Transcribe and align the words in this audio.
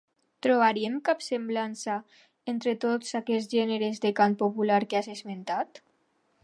Trobaríem 0.45 0.95
cap 1.09 1.19
semblança 1.25 1.97
entre 2.55 2.73
tots 2.87 3.13
aquests 3.21 3.55
gèneres 3.59 4.03
de 4.07 4.13
cant 4.21 4.37
popular 4.45 4.83
que 4.93 5.03
has 5.03 5.13
esmentat? 5.19 5.85